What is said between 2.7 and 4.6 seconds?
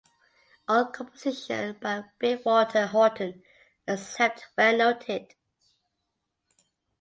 Horton except